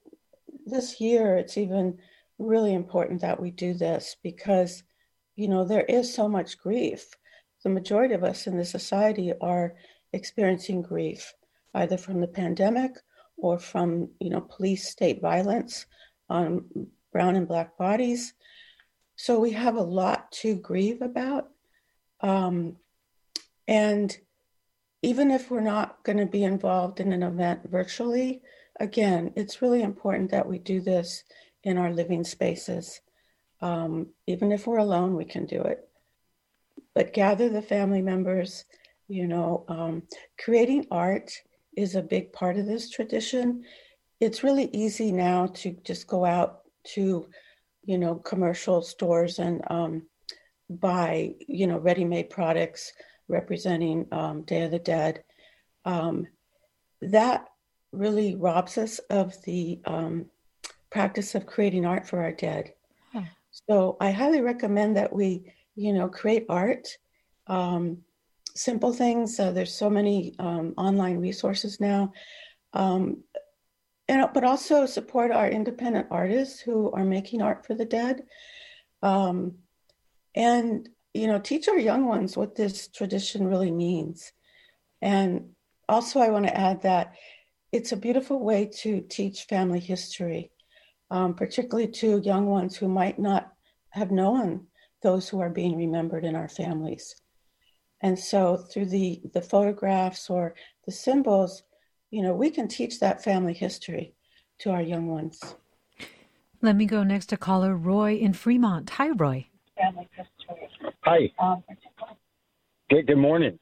this 0.65 1.01
year, 1.01 1.37
it's 1.37 1.57
even 1.57 1.97
really 2.39 2.73
important 2.73 3.21
that 3.21 3.39
we 3.39 3.51
do 3.51 3.73
this 3.73 4.15
because, 4.23 4.83
you 5.35 5.47
know, 5.47 5.63
there 5.65 5.83
is 5.83 6.13
so 6.13 6.27
much 6.27 6.57
grief. 6.57 7.13
The 7.63 7.69
majority 7.69 8.13
of 8.13 8.23
us 8.23 8.47
in 8.47 8.57
the 8.57 8.65
society 8.65 9.33
are 9.41 9.75
experiencing 10.11 10.81
grief, 10.81 11.33
either 11.73 11.97
from 11.97 12.21
the 12.21 12.27
pandemic 12.27 12.91
or 13.37 13.59
from, 13.59 14.09
you 14.19 14.29
know, 14.29 14.41
police 14.41 14.89
state 14.89 15.21
violence 15.21 15.85
on 16.29 16.65
brown 17.11 17.35
and 17.35 17.47
black 17.47 17.77
bodies. 17.77 18.33
So 19.15 19.39
we 19.39 19.51
have 19.51 19.75
a 19.75 19.81
lot 19.81 20.31
to 20.33 20.55
grieve 20.55 21.01
about. 21.01 21.49
Um, 22.21 22.77
and 23.67 24.15
even 25.01 25.31
if 25.31 25.51
we're 25.51 25.61
not 25.61 26.03
going 26.03 26.17
to 26.17 26.25
be 26.25 26.43
involved 26.43 26.99
in 26.99 27.11
an 27.11 27.23
event 27.23 27.69
virtually, 27.69 28.41
again, 28.79 29.31
it's 29.35 29.61
really 29.61 29.81
important 29.81 30.31
that 30.31 30.47
we 30.47 30.57
do 30.59 30.81
this 30.81 31.23
in 31.63 31.77
our 31.77 31.91
living 31.91 32.23
spaces. 32.23 33.01
Um, 33.61 34.07
even 34.27 34.51
if 34.51 34.67
we're 34.67 34.77
alone, 34.77 35.15
we 35.15 35.25
can 35.25 35.45
do 35.45 35.61
it. 35.61 35.87
But 36.95 37.13
gather 37.13 37.49
the 37.49 37.61
family 37.61 38.01
members, 38.01 38.65
you 39.07 39.27
know, 39.27 39.65
um, 39.67 40.03
creating 40.37 40.87
art 40.91 41.31
is 41.75 41.95
a 41.95 42.01
big 42.01 42.31
part 42.33 42.57
of 42.57 42.65
this 42.65 42.89
tradition. 42.89 43.63
It's 44.19 44.43
really 44.43 44.69
easy 44.73 45.11
now 45.11 45.47
to 45.47 45.75
just 45.83 46.07
go 46.07 46.25
out 46.25 46.61
to, 46.95 47.27
you 47.83 47.97
know, 47.97 48.15
commercial 48.15 48.81
stores 48.81 49.39
and 49.39 49.61
um, 49.69 50.03
buy, 50.69 51.35
you 51.47 51.67
know, 51.67 51.77
ready 51.77 52.05
made 52.05 52.29
products 52.29 52.93
representing 53.27 54.07
um, 54.11 54.43
Day 54.43 54.63
of 54.63 54.71
the 54.71 54.79
Dead. 54.79 55.23
Um, 55.85 56.27
that 57.01 57.47
really 57.91 58.35
robs 58.35 58.77
us 58.77 58.99
of 59.09 59.35
the 59.43 59.79
um, 59.85 60.25
practice 60.89 61.35
of 61.35 61.45
creating 61.45 61.85
art 61.85 62.07
for 62.07 62.21
our 62.21 62.31
dead. 62.31 62.73
Huh. 63.11 63.21
So 63.67 63.97
I 63.99 64.11
highly 64.11 64.41
recommend 64.41 64.95
that 64.97 65.11
we, 65.13 65.51
you 65.75 65.93
know, 65.93 66.07
create 66.07 66.45
art. 66.49 66.87
Um, 67.47 67.99
simple 68.55 68.93
things. 68.93 69.39
Uh, 69.39 69.51
there's 69.51 69.73
so 69.73 69.89
many 69.89 70.35
um, 70.39 70.73
online 70.77 71.17
resources 71.17 71.79
now. 71.79 72.13
Um, 72.73 73.23
and, 74.07 74.27
but 74.33 74.43
also 74.43 74.85
support 74.85 75.31
our 75.31 75.47
independent 75.47 76.07
artists 76.11 76.59
who 76.59 76.91
are 76.91 77.05
making 77.05 77.41
art 77.41 77.65
for 77.65 77.73
the 77.73 77.85
dead. 77.85 78.23
Um, 79.01 79.55
and, 80.35 80.89
you 81.13 81.27
know, 81.27 81.39
teach 81.39 81.67
our 81.67 81.79
young 81.79 82.05
ones 82.05 82.35
what 82.35 82.55
this 82.55 82.87
tradition 82.87 83.47
really 83.47 83.71
means. 83.71 84.31
And 85.01 85.49
also, 85.87 86.19
I 86.19 86.29
want 86.29 86.47
to 86.47 86.57
add 86.57 86.81
that 86.83 87.13
it's 87.71 87.91
a 87.91 87.97
beautiful 87.97 88.39
way 88.39 88.69
to 88.81 89.01
teach 89.01 89.43
family 89.43 89.79
history, 89.79 90.51
um, 91.11 91.33
particularly 91.33 91.87
to 91.87 92.21
young 92.21 92.45
ones 92.45 92.75
who 92.75 92.87
might 92.87 93.19
not 93.19 93.51
have 93.89 94.11
known 94.11 94.67
those 95.01 95.27
who 95.27 95.39
are 95.39 95.49
being 95.49 95.75
remembered 95.77 96.23
in 96.23 96.35
our 96.35 96.47
families. 96.47 97.15
And 98.03 98.19
so 98.19 98.57
through 98.57 98.87
the, 98.87 99.21
the 99.33 99.41
photographs 99.41 100.29
or 100.29 100.53
the 100.85 100.91
symbols, 100.91 101.63
you 102.11 102.21
know, 102.21 102.33
we 102.35 102.49
can 102.49 102.67
teach 102.67 102.99
that 102.99 103.23
family 103.23 103.53
history 103.53 104.13
to 104.59 104.71
our 104.71 104.81
young 104.81 105.07
ones. 105.07 105.55
Let 106.61 106.75
me 106.75 106.85
go 106.85 107.03
next 107.03 107.27
to 107.27 107.37
caller 107.37 107.75
Roy 107.75 108.15
in 108.15 108.33
Fremont. 108.33 108.89
Hi, 108.91 109.09
Roy. 109.09 109.47
Family 109.77 110.09
history. 110.15 110.91
Hi. 111.05 111.31
Um, 111.39 111.63
good, 112.89 113.07
good 113.07 113.17
morning. 113.17 113.57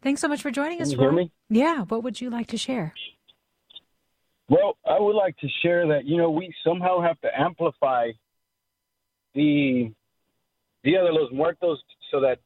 Thanks 0.00 0.20
so 0.20 0.28
much 0.28 0.42
for 0.42 0.52
joining 0.52 0.78
Can 0.78 0.86
us, 0.86 0.92
you 0.92 0.98
Roy. 0.98 1.04
Hear 1.04 1.12
me? 1.12 1.32
Yeah, 1.48 1.82
what 1.82 2.04
would 2.04 2.20
you 2.20 2.30
like 2.30 2.46
to 2.48 2.56
share? 2.56 2.94
Well, 4.48 4.78
I 4.88 4.98
would 4.98 5.16
like 5.16 5.36
to 5.38 5.48
share 5.62 5.86
that, 5.88 6.04
you 6.06 6.16
know, 6.16 6.30
we 6.30 6.54
somehow 6.64 7.00
have 7.00 7.20
to 7.20 7.28
amplify 7.36 8.10
the 9.34 9.92
Dia 10.82 11.02
de 11.02 11.12
los 11.12 11.30
Muertos 11.32 11.78
so 12.10 12.20
that 12.20 12.38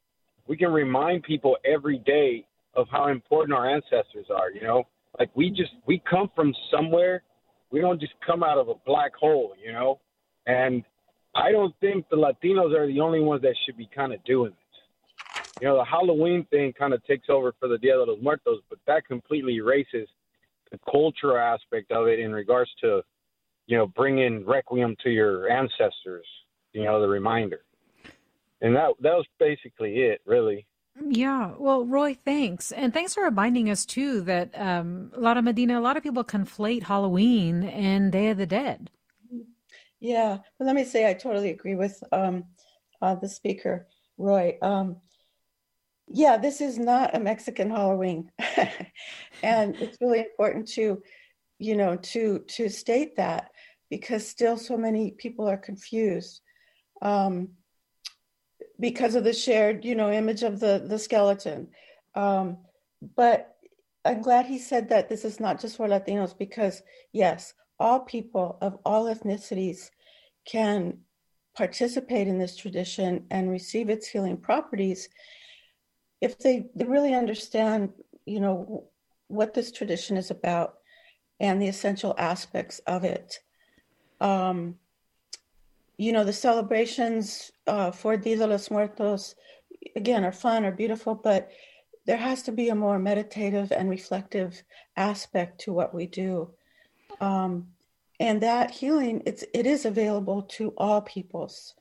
we 0.46 0.56
can 0.56 0.72
remind 0.72 1.22
people 1.22 1.56
every 1.64 1.98
day 1.98 2.46
of 2.74 2.86
how 2.90 3.08
important 3.08 3.56
our 3.56 3.68
ancestors 3.68 4.26
are, 4.34 4.50
you 4.50 4.62
know? 4.62 4.84
Like 5.18 5.30
we 5.34 5.50
just 5.50 5.72
we 5.86 6.02
come 6.08 6.30
from 6.34 6.52
somewhere. 6.70 7.22
We 7.70 7.80
don't 7.80 8.00
just 8.00 8.14
come 8.24 8.42
out 8.42 8.58
of 8.58 8.68
a 8.68 8.74
black 8.86 9.14
hole, 9.14 9.54
you 9.64 9.72
know? 9.72 10.00
And 10.46 10.84
I 11.34 11.50
don't 11.50 11.74
think 11.80 12.08
the 12.08 12.16
Latinos 12.16 12.76
are 12.76 12.86
the 12.86 13.00
only 13.00 13.20
ones 13.20 13.42
that 13.42 13.54
should 13.64 13.76
be 13.76 13.88
kind 13.94 14.12
of 14.12 14.22
doing 14.24 14.50
this 14.50 14.64
you 15.60 15.68
know, 15.68 15.76
the 15.76 15.84
Halloween 15.84 16.46
thing 16.50 16.72
kind 16.72 16.92
of 16.92 17.04
takes 17.04 17.28
over 17.28 17.54
for 17.58 17.68
the 17.68 17.78
Dia 17.78 17.94
de 17.94 18.04
los 18.04 18.18
Muertos, 18.20 18.60
but 18.68 18.78
that 18.86 19.06
completely 19.06 19.54
erases 19.54 20.08
the 20.70 20.78
cultural 20.90 21.36
aspect 21.36 21.92
of 21.92 22.08
it 22.08 22.18
in 22.18 22.32
regards 22.32 22.70
to, 22.80 23.02
you 23.66 23.76
know, 23.76 23.86
bringing 23.86 24.44
requiem 24.44 24.96
to 25.04 25.10
your 25.10 25.48
ancestors. 25.48 26.26
You 26.72 26.84
know, 26.84 27.00
the 27.00 27.08
reminder, 27.08 27.60
and 28.60 28.76
that 28.76 28.92
that 29.00 29.14
was 29.14 29.26
basically 29.38 30.00
it, 30.00 30.20
really. 30.24 30.66
Yeah. 31.08 31.52
Well, 31.58 31.84
Roy, 31.84 32.14
thanks. 32.14 32.70
And 32.70 32.92
thanks 32.92 33.14
for 33.14 33.24
reminding 33.24 33.68
us, 33.68 33.84
too, 33.84 34.20
that 34.22 34.50
um, 34.54 35.10
a 35.14 35.20
lot 35.20 35.36
of 35.36 35.44
Medina, 35.44 35.78
a 35.78 35.82
lot 35.82 35.96
of 35.96 36.02
people 36.02 36.22
conflate 36.22 36.84
Halloween 36.84 37.64
and 37.64 38.12
Day 38.12 38.30
of 38.30 38.38
the 38.38 38.46
Dead. 38.46 38.90
Yeah. 39.98 40.38
But 40.58 40.66
let 40.66 40.76
me 40.76 40.84
say, 40.84 41.08
I 41.08 41.14
totally 41.14 41.50
agree 41.50 41.74
with 41.74 42.02
um, 42.12 42.44
uh, 43.02 43.16
the 43.16 43.28
speaker, 43.28 43.88
Roy. 44.18 44.56
Um, 44.62 44.98
yeah, 46.06 46.36
this 46.36 46.60
is 46.60 46.78
not 46.78 47.16
a 47.16 47.20
Mexican 47.20 47.70
Halloween. 47.70 48.30
and 49.42 49.74
it's 49.76 49.98
really 50.00 50.20
important 50.20 50.68
to, 50.68 51.02
you 51.58 51.76
know, 51.76 51.96
to 51.96 52.40
to 52.48 52.68
state 52.68 53.16
that 53.16 53.50
because 53.90 54.26
still 54.26 54.56
so 54.56 54.76
many 54.76 55.12
people 55.12 55.48
are 55.48 55.56
confused. 55.56 56.40
Um, 57.02 57.50
because 58.84 59.14
of 59.14 59.24
the 59.24 59.32
shared, 59.32 59.82
you 59.82 59.94
know, 59.94 60.12
image 60.12 60.42
of 60.42 60.60
the 60.60 60.84
the 60.86 60.98
skeleton. 60.98 61.68
Um, 62.14 62.58
but 63.16 63.56
I'm 64.04 64.20
glad 64.20 64.44
he 64.44 64.58
said 64.58 64.90
that 64.90 65.08
this 65.08 65.24
is 65.24 65.40
not 65.40 65.58
just 65.58 65.78
for 65.78 65.88
Latinos 65.88 66.36
because 66.36 66.82
yes, 67.10 67.54
all 67.78 68.00
people 68.00 68.58
of 68.60 68.78
all 68.84 69.06
ethnicities 69.06 69.88
can 70.44 70.98
participate 71.56 72.28
in 72.28 72.38
this 72.38 72.56
tradition 72.56 73.24
and 73.30 73.50
receive 73.50 73.88
its 73.88 74.06
healing 74.06 74.36
properties 74.36 75.08
if 76.20 76.38
they, 76.38 76.66
they 76.74 76.84
really 76.84 77.14
understand, 77.14 77.90
you 78.26 78.40
know, 78.40 78.84
what 79.28 79.54
this 79.54 79.72
tradition 79.72 80.18
is 80.18 80.30
about 80.30 80.74
and 81.40 81.60
the 81.60 81.68
essential 81.68 82.14
aspects 82.18 82.80
of 82.80 83.02
it. 83.04 83.38
Um, 84.20 84.74
you 85.96 86.12
know, 86.12 86.24
the 86.24 86.32
celebrations 86.32 87.52
uh, 87.66 87.90
for 87.90 88.16
Dia 88.16 88.36
de 88.36 88.46
los 88.46 88.70
Muertos, 88.70 89.34
again, 89.96 90.24
are 90.24 90.32
fun, 90.32 90.64
are 90.64 90.72
beautiful, 90.72 91.14
but 91.14 91.50
there 92.06 92.16
has 92.16 92.42
to 92.42 92.52
be 92.52 92.68
a 92.68 92.74
more 92.74 92.98
meditative 92.98 93.72
and 93.72 93.88
reflective 93.88 94.62
aspect 94.96 95.60
to 95.62 95.72
what 95.72 95.94
we 95.94 96.06
do. 96.06 96.50
Um, 97.20 97.68
and 98.20 98.40
that 98.42 98.70
healing, 98.70 99.22
it's, 99.26 99.44
it 99.54 99.66
is 99.66 99.84
available 99.84 100.42
to 100.42 100.72
all 100.76 101.00
peoples. 101.00 101.74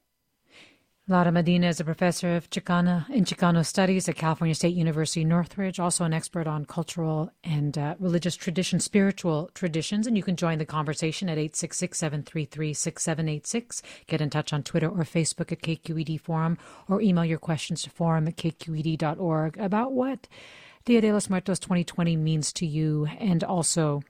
Lara 1.06 1.34
Medina 1.34 1.68
is 1.68 1.82
a 1.82 1.84
professor 1.84 2.34
of 2.38 2.50
Chicana 2.50 3.10
in 3.10 3.26
Chicano 3.26 3.66
Studies 3.66 4.08
at 4.08 4.16
California 4.16 4.56
State 4.56 4.74
University 4.74 5.26
Northridge, 5.26 5.78
also 5.78 6.06
an 6.06 6.14
expert 6.14 6.48
on 6.48 6.64
cultural 6.64 7.30
and 7.44 7.78
uh, 7.78 7.96
religious 8.00 8.38
tradition, 8.38 8.80
spiritual 8.80 9.50
traditions. 9.54 10.08
And 10.08 10.16
you 10.16 10.24
can 10.24 10.38
join 10.38 10.60
the 10.60 10.66
conversation 10.66 11.28
at 11.28 11.38
866 11.38 11.98
733 11.98 12.74
6786. 12.74 13.82
Get 14.08 14.22
in 14.22 14.30
touch 14.30 14.54
on 14.54 14.64
Twitter 14.64 14.88
or 14.88 15.04
Facebook 15.04 15.52
at 15.52 15.62
KQED 15.62 16.22
Forum 16.22 16.58
or 16.88 17.02
email 17.02 17.26
your 17.26 17.38
questions 17.38 17.82
to 17.82 17.90
forum 17.90 18.26
at 18.30 18.38
kqed.org 18.38 19.58
about 19.58 19.92
what 19.92 20.30
Dia 20.86 21.02
de 21.02 21.12
los 21.12 21.30
Muertos 21.30 21.60
2020 21.60 22.16
means 22.16 22.54
to 22.54 22.66
you 22.66 23.08
and 23.20 23.44
also 23.44 24.04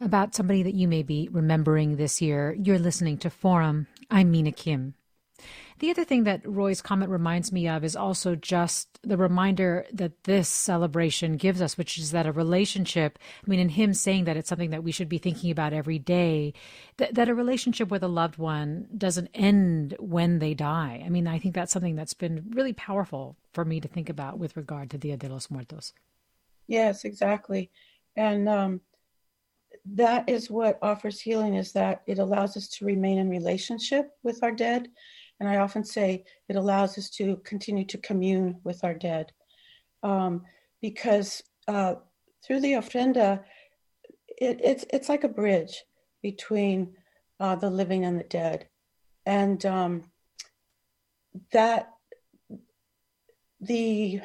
about 0.00 0.34
somebody 0.34 0.64
that 0.64 0.74
you 0.74 0.88
may 0.88 1.04
be 1.04 1.28
remembering 1.30 1.94
this 1.94 2.20
year. 2.20 2.56
You're 2.58 2.80
listening 2.80 3.18
to 3.18 3.30
Forum. 3.30 3.86
I'm 4.10 4.32
Mina 4.32 4.50
Kim. 4.50 4.94
The 5.78 5.90
other 5.90 6.04
thing 6.04 6.24
that 6.24 6.40
Roy's 6.46 6.80
comment 6.80 7.10
reminds 7.10 7.52
me 7.52 7.68
of 7.68 7.84
is 7.84 7.96
also 7.96 8.34
just 8.34 8.98
the 9.02 9.18
reminder 9.18 9.84
that 9.92 10.24
this 10.24 10.48
celebration 10.48 11.36
gives 11.36 11.60
us, 11.60 11.76
which 11.76 11.98
is 11.98 12.12
that 12.12 12.26
a 12.26 12.32
relationship, 12.32 13.18
I 13.46 13.50
mean, 13.50 13.60
in 13.60 13.68
him 13.68 13.92
saying 13.92 14.24
that 14.24 14.38
it's 14.38 14.48
something 14.48 14.70
that 14.70 14.82
we 14.82 14.92
should 14.92 15.08
be 15.08 15.18
thinking 15.18 15.50
about 15.50 15.74
every 15.74 15.98
day, 15.98 16.54
that, 16.96 17.14
that 17.14 17.28
a 17.28 17.34
relationship 17.34 17.90
with 17.90 18.02
a 18.02 18.08
loved 18.08 18.38
one 18.38 18.88
doesn't 18.96 19.28
end 19.34 19.94
when 19.98 20.38
they 20.38 20.54
die. 20.54 21.02
I 21.04 21.10
mean, 21.10 21.26
I 21.26 21.38
think 21.38 21.54
that's 21.54 21.72
something 21.72 21.94
that's 21.94 22.14
been 22.14 22.50
really 22.50 22.72
powerful 22.72 23.36
for 23.52 23.64
me 23.64 23.80
to 23.80 23.88
think 23.88 24.08
about 24.08 24.38
with 24.38 24.56
regard 24.56 24.90
to 24.90 24.98
Dia 24.98 25.18
de 25.18 25.28
los 25.28 25.50
Muertos. 25.50 25.92
Yes, 26.66 27.04
exactly. 27.04 27.70
And 28.16 28.48
um, 28.48 28.80
that 29.94 30.28
is 30.28 30.50
what 30.50 30.78
offers 30.80 31.20
healing 31.20 31.54
is 31.54 31.72
that 31.72 32.02
it 32.06 32.18
allows 32.18 32.56
us 32.56 32.68
to 32.68 32.86
remain 32.86 33.18
in 33.18 33.28
relationship 33.28 34.16
with 34.22 34.42
our 34.42 34.52
dead. 34.52 34.88
And 35.38 35.48
I 35.48 35.56
often 35.56 35.84
say 35.84 36.24
it 36.48 36.56
allows 36.56 36.96
us 36.98 37.10
to 37.10 37.36
continue 37.44 37.84
to 37.86 37.98
commune 37.98 38.60
with 38.64 38.82
our 38.84 38.94
dead. 38.94 39.32
Um, 40.02 40.42
because 40.80 41.42
uh, 41.68 41.96
through 42.44 42.60
the 42.60 42.72
ofrenda, 42.72 43.42
it, 44.28 44.60
it's, 44.62 44.84
it's 44.90 45.08
like 45.08 45.24
a 45.24 45.28
bridge 45.28 45.84
between 46.22 46.94
uh, 47.40 47.56
the 47.56 47.70
living 47.70 48.04
and 48.04 48.18
the 48.18 48.24
dead. 48.24 48.68
And 49.26 49.64
um, 49.66 50.04
that 51.52 51.90
the 53.60 54.20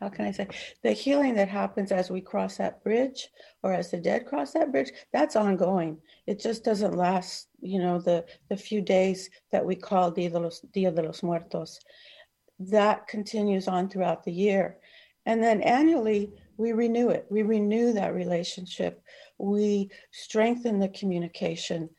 how 0.00 0.08
can 0.08 0.26
I 0.26 0.30
say, 0.30 0.48
the 0.82 0.92
healing 0.92 1.34
that 1.36 1.48
happens 1.48 1.90
as 1.90 2.10
we 2.10 2.20
cross 2.20 2.58
that 2.58 2.84
bridge 2.84 3.28
or 3.62 3.72
as 3.72 3.90
the 3.90 3.96
dead 3.96 4.26
cross 4.26 4.52
that 4.52 4.70
bridge, 4.70 4.92
that's 5.12 5.36
ongoing. 5.36 5.98
It 6.26 6.40
just 6.40 6.64
doesn't 6.64 6.96
last, 6.96 7.48
you 7.60 7.78
know, 7.78 7.98
the, 7.98 8.24
the 8.48 8.56
few 8.56 8.82
days 8.82 9.30
that 9.52 9.64
we 9.64 9.74
call 9.74 10.10
Dia 10.10 10.30
de, 10.30 10.38
los, 10.38 10.60
Dia 10.72 10.90
de 10.90 11.02
los 11.02 11.22
Muertos. 11.22 11.80
That 12.58 13.06
continues 13.08 13.68
on 13.68 13.88
throughout 13.88 14.24
the 14.24 14.32
year. 14.32 14.78
And 15.24 15.42
then 15.42 15.62
annually, 15.62 16.30
we 16.56 16.72
renew 16.72 17.08
it. 17.10 17.26
We 17.30 17.42
renew 17.42 17.92
that 17.94 18.14
relationship. 18.14 19.02
We 19.38 19.90
strengthen 20.10 20.78
the 20.78 20.88
communication. 20.88 21.90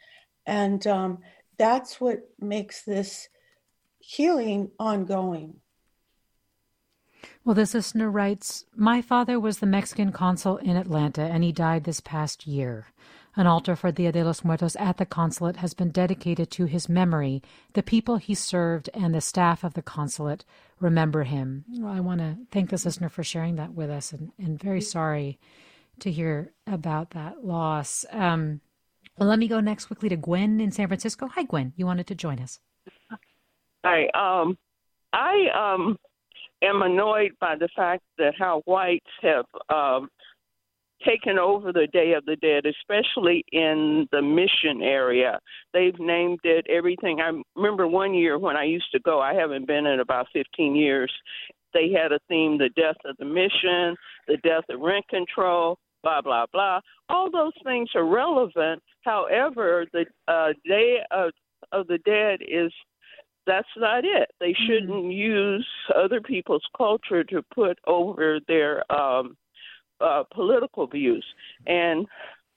And 0.45 0.85
um, 0.87 1.19
that's 1.57 1.99
what 1.99 2.19
makes 2.39 2.83
this 2.83 3.27
healing 3.99 4.71
ongoing. 4.79 5.55
Well, 7.43 7.55
this 7.55 7.73
listener 7.73 8.09
writes 8.09 8.65
My 8.75 9.01
father 9.01 9.39
was 9.39 9.59
the 9.59 9.65
Mexican 9.65 10.11
consul 10.11 10.57
in 10.57 10.75
Atlanta, 10.75 11.21
and 11.21 11.43
he 11.43 11.51
died 11.51 11.83
this 11.83 11.99
past 11.99 12.45
year. 12.45 12.87
An 13.35 13.45
altar 13.45 13.75
for 13.75 13.91
Dia 13.91 14.11
de 14.11 14.23
los 14.23 14.43
Muertos 14.43 14.75
at 14.77 14.97
the 14.97 15.05
consulate 15.05 15.57
has 15.57 15.75
been 15.75 15.91
dedicated 15.91 16.49
to 16.51 16.65
his 16.65 16.89
memory. 16.89 17.43
The 17.73 17.83
people 17.83 18.17
he 18.17 18.33
served 18.33 18.89
and 18.95 19.13
the 19.13 19.21
staff 19.21 19.63
of 19.63 19.75
the 19.75 19.83
consulate 19.83 20.43
remember 20.79 21.23
him. 21.23 21.63
Well, 21.69 21.93
I 21.93 21.99
want 21.99 22.19
to 22.19 22.37
thank 22.51 22.71
this 22.71 22.85
listener 22.85 23.09
for 23.09 23.23
sharing 23.23 23.55
that 23.57 23.73
with 23.73 23.91
us, 23.91 24.11
and, 24.11 24.31
and 24.39 24.59
very 24.59 24.81
sorry 24.81 25.39
to 25.99 26.11
hear 26.11 26.51
about 26.65 27.11
that 27.11 27.45
loss. 27.45 28.05
Um, 28.11 28.61
well, 29.17 29.29
let 29.29 29.39
me 29.39 29.47
go 29.47 29.59
next 29.59 29.85
quickly 29.85 30.09
to 30.09 30.17
Gwen 30.17 30.59
in 30.59 30.71
San 30.71 30.87
Francisco. 30.87 31.27
Hi, 31.27 31.43
Gwen. 31.43 31.73
You 31.75 31.85
wanted 31.85 32.07
to 32.07 32.15
join 32.15 32.39
us. 32.39 32.59
Hi. 33.85 34.07
Um, 34.15 34.57
I 35.13 35.47
um, 35.55 35.97
am 36.63 36.81
annoyed 36.81 37.31
by 37.39 37.55
the 37.55 37.69
fact 37.75 38.03
that 38.17 38.33
how 38.37 38.61
whites 38.65 39.05
have 39.21 39.45
um, 39.69 40.09
taken 41.05 41.37
over 41.37 41.71
the 41.71 41.87
Day 41.91 42.13
of 42.13 42.25
the 42.25 42.35
Dead, 42.37 42.63
especially 42.65 43.43
in 43.51 44.07
the 44.11 44.21
mission 44.21 44.81
area. 44.81 45.39
They've 45.73 45.97
named 45.99 46.39
it 46.43 46.65
everything. 46.69 47.19
I 47.21 47.31
remember 47.55 47.87
one 47.87 48.13
year 48.13 48.37
when 48.39 48.55
I 48.55 48.63
used 48.63 48.91
to 48.93 48.99
go, 48.99 49.21
I 49.21 49.33
haven't 49.33 49.67
been 49.67 49.85
in 49.85 49.99
about 49.99 50.27
15 50.33 50.75
years. 50.75 51.11
They 51.73 51.91
had 51.91 52.11
a 52.11 52.19
theme 52.27 52.57
the 52.57 52.69
death 52.75 52.97
of 53.05 53.15
the 53.17 53.25
mission, 53.25 53.95
the 54.27 54.37
death 54.43 54.63
of 54.69 54.79
rent 54.79 55.07
control, 55.09 55.77
blah, 56.01 56.21
blah, 56.21 56.45
blah. 56.51 56.79
All 57.09 57.29
those 57.29 57.53
things 57.63 57.89
are 57.95 58.05
relevant. 58.05 58.81
However, 59.01 59.85
the 59.93 60.05
uh, 60.27 60.53
Day 60.65 60.97
of, 61.11 61.31
of 61.71 61.87
the 61.87 61.99
Dead 61.99 62.39
is 62.41 62.71
that's 63.47 63.67
not 63.77 64.05
it. 64.05 64.29
They 64.39 64.51
mm-hmm. 64.51 64.65
shouldn't 64.65 64.91
mm-hmm. 64.91 65.11
use 65.11 65.67
other 65.95 66.21
people's 66.21 66.65
culture 66.77 67.23
to 67.23 67.41
put 67.53 67.79
over 67.87 68.39
their 68.47 68.89
um, 68.91 69.37
uh, 69.99 70.23
political 70.33 70.85
views. 70.85 71.25
And 71.65 72.05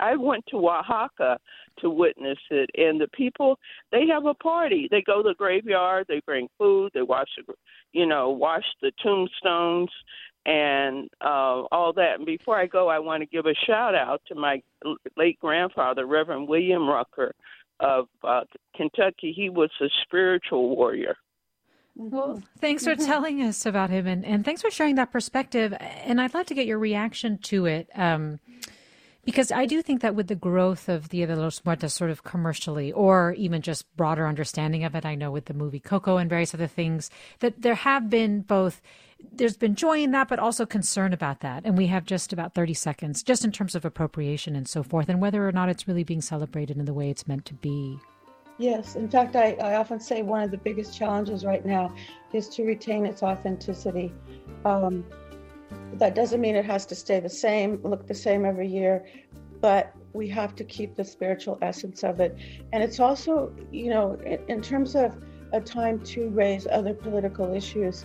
I 0.01 0.17
went 0.17 0.45
to 0.51 0.57
Oaxaca 0.57 1.39
to 1.81 1.91
witness 1.91 2.39
it, 2.51 2.71
and 2.77 3.01
the 3.01 3.09
people 3.09 3.59
they 3.93 4.07
have 4.07 4.27
a 4.27 4.35
party. 4.35 4.89
They 4.91 5.03
go 5.03 5.23
to 5.23 5.29
the 5.29 5.35
graveyard, 5.35 6.07
they 6.09 6.21
bring 6.27 6.49
food, 6.59 6.91
they 6.95 7.03
wash 7.03 7.29
the, 7.37 7.55
you 7.93 8.07
know, 8.07 8.31
wash 8.31 8.65
the 8.83 8.93
tombstones 9.03 9.91
and 10.47 11.09
uh, 11.21 11.65
all 11.71 11.93
that. 11.95 12.17
And 12.17 12.27
before 12.27 12.59
I 12.59 12.67
go, 12.67 12.89
I 12.89 12.99
want 12.99 13.23
to 13.23 13.27
give 13.27 13.47
a 13.47 13.55
shout 13.67 13.95
out 13.95 14.23
to 14.29 14.35
my 14.35 14.63
late 15.17 15.39
grandfather, 15.39 16.07
Reverend 16.07 16.49
William 16.49 16.89
Rucker, 16.89 17.35
of 17.81 18.07
uh, 18.23 18.43
Kentucky, 18.77 19.33
he 19.35 19.51
was 19.51 19.71
a 19.81 19.89
spiritual 20.05 20.77
warrior. 20.77 21.17
Well, 21.97 22.43
thanks 22.59 22.85
for 22.85 22.95
telling 22.95 23.43
us 23.43 23.67
about 23.67 23.91
him 23.91 24.07
and, 24.07 24.25
and 24.25 24.45
thanks 24.45 24.63
for 24.63 24.71
sharing 24.71 24.95
that 24.95 25.11
perspective. 25.11 25.75
And 25.81 26.21
I'd 26.21 26.33
love 26.35 26.47
to 26.47 26.55
get 26.55 26.67
your 26.67 26.79
reaction 26.79 27.39
to 27.39 27.67
it. 27.67 27.89
Um, 27.95 28.39
because 29.25 29.53
I 29.53 29.67
do 29.67 29.83
think 29.83 30.01
that 30.01 30.15
with 30.15 30.29
the 30.29 30.35
growth 30.35 30.89
of 30.89 31.11
Dia 31.11 31.27
de 31.27 31.37
los 31.37 31.63
Muertos, 31.65 31.93
sort 31.93 32.11
of 32.11 32.25
commercially, 32.25 32.91
or 32.91 33.35
even 33.35 33.61
just 33.61 33.85
broader 33.97 34.27
understanding 34.27 34.83
of 34.83 34.95
it, 34.95 35.05
I 35.05 35.15
know 35.15 35.31
with 35.31 35.45
the 35.45 35.55
movie 35.55 35.79
Coco 35.79 36.17
and 36.17 36.31
various 36.31 36.55
other 36.55 36.67
things, 36.67 37.11
that 37.41 37.61
there 37.61 37.75
have 37.75 38.09
been 38.09 38.41
both 38.41 38.81
there's 39.33 39.57
been 39.57 39.75
joy 39.75 40.03
in 40.03 40.11
that, 40.13 40.29
but 40.29 40.39
also 40.39 40.67
concern 40.67 41.13
about 41.13 41.41
that. 41.41 41.63
And 41.65 41.77
we 41.77 41.87
have 41.87 42.05
just 42.05 42.33
about 42.33 42.55
30 42.55 42.75
seconds, 42.75 43.23
just 43.23 43.45
in 43.45 43.53
terms 43.53 43.75
of 43.75 43.85
appropriation 43.85 44.57
and 44.57 44.69
so 44.69 44.83
forth, 44.83 45.09
and 45.09 45.21
whether 45.21 45.47
or 45.47 45.53
not 45.53 45.69
it's 45.69 45.89
really 45.89 46.05
being 46.05 46.21
celebrated 46.21 46.77
in 46.77 46.85
the 46.85 46.95
way 46.95 47.11
it's 47.11 47.27
meant 47.27 47.45
to 47.47 47.55
be. 47.55 47.99
Yes. 48.59 48.95
In 48.97 49.09
fact, 49.09 49.37
I, 49.37 49.53
I 49.53 49.77
often 49.77 49.99
say 50.01 50.21
one 50.23 50.43
of 50.43 50.51
the 50.51 50.59
biggest 50.59 50.97
challenges 50.97 51.45
right 51.45 51.65
now 51.65 51.95
is 52.35 52.49
to 52.51 52.65
retain 52.65 53.07
its 53.07 53.23
authenticity. 53.23 54.13
Um, 54.67 55.05
that 55.95 56.15
doesn't 56.15 56.41
mean 56.41 56.57
it 56.57 56.65
has 56.67 56.85
to 56.87 56.95
stay 56.95 57.21
the 57.21 57.29
same, 57.29 57.81
look 57.83 58.07
the 58.07 58.15
same 58.15 58.45
every 58.45 58.69
year, 58.69 59.07
but 59.61 59.95
we 60.13 60.29
have 60.29 60.55
to 60.57 60.65
keep 60.65 60.97
the 60.97 61.05
spiritual 61.05 61.59
essence 61.63 62.03
of 62.03 62.21
it. 62.21 62.37
And 62.73 62.83
it's 62.83 63.01
also, 63.01 63.55
you 63.71 63.91
know, 63.91 64.15
in, 64.27 64.41
in 64.49 64.63
terms 64.63 64.95
of 64.95 65.17
a 65.53 65.61
time 65.61 66.01
to 66.01 66.29
raise 66.31 66.67
other 66.67 66.95
political 66.95 67.55
issues, 67.55 68.05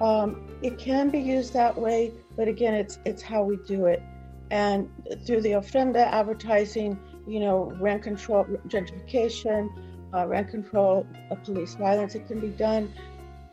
um, 0.00 0.46
it 0.62 0.78
can 0.78 1.10
be 1.10 1.18
used 1.18 1.52
that 1.54 1.76
way, 1.76 2.12
but 2.36 2.48
again, 2.48 2.74
it's 2.74 2.98
it's 3.04 3.22
how 3.22 3.42
we 3.42 3.56
do 3.66 3.86
it. 3.86 4.02
And 4.50 4.88
through 5.26 5.42
the 5.42 5.52
ofrenda 5.52 6.06
advertising, 6.06 6.98
you 7.26 7.40
know, 7.40 7.72
rent 7.80 8.02
control, 8.02 8.44
gentrification, 8.68 9.68
uh, 10.14 10.26
rent 10.26 10.48
control, 10.48 11.06
uh, 11.30 11.34
police 11.36 11.74
violence, 11.74 12.14
it 12.14 12.26
can 12.26 12.40
be 12.40 12.48
done 12.48 12.92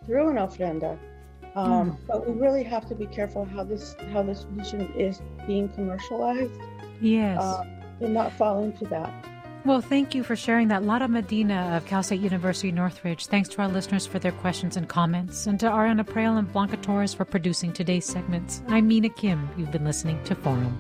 through 0.06 0.30
an 0.30 0.38
ofrenda. 0.38 0.98
Um, 1.56 1.92
mm. 1.92 1.98
But 2.08 2.28
we 2.28 2.34
really 2.40 2.64
have 2.64 2.88
to 2.90 2.96
be 2.96 3.08
careful 3.08 3.46
how 3.46 3.64
this 3.64 3.96
how 4.14 4.24
this 4.24 4.46
vision 4.52 4.92
is 4.94 5.22
being 5.48 5.70
commercialized. 5.70 6.54
Yes, 7.02 7.42
uh, 7.42 7.64
and 8.02 8.14
not 8.14 8.32
fall 8.34 8.64
into 8.64 8.86
that. 8.86 9.12
Well, 9.66 9.82
thank 9.82 10.14
you 10.14 10.24
for 10.24 10.36
sharing 10.36 10.68
that. 10.68 10.84
Lara 10.84 11.08
Medina 11.08 11.76
of 11.76 11.88
Cal 11.88 12.04
State 12.04 12.22
University 12.22 12.72
Northridge. 12.72 13.26
Thanks 13.26 13.50
to 13.50 13.64
our 13.64 13.68
listeners 13.68 14.06
for 14.06 14.20
their 14.20 14.32
questions 14.32 14.78
and 14.78 14.88
comments, 14.88 15.48
and 15.48 15.60
to 15.60 15.66
Ariana 15.66 16.06
Proehl 16.06 16.38
and 16.38 16.52
Blanca 16.54 16.78
Torres 16.78 17.16
for 17.16 17.26
producing 17.26 17.74
today's 17.74 18.06
segments. 18.06 18.62
I'm 18.68 18.88
Mina 18.88 19.10
Kim. 19.10 19.50
You've 19.58 19.72
been 19.72 19.84
listening 19.84 20.24
to 20.26 20.36
Forum. 20.36 20.78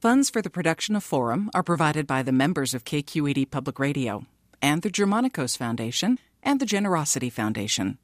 Funds 0.00 0.30
for 0.30 0.40
the 0.40 0.48
production 0.48 0.96
of 0.96 1.04
Forum 1.04 1.50
are 1.52 1.62
provided 1.62 2.06
by 2.06 2.22
the 2.22 2.32
members 2.32 2.72
of 2.72 2.84
KQED 2.84 3.50
Public 3.50 3.78
Radio 3.78 4.24
and 4.62 4.80
the 4.80 4.90
Germanacos 4.90 5.58
Foundation 5.58 6.18
and 6.42 6.60
the 6.60 6.66
Generosity 6.66 7.28
Foundation. 7.28 7.98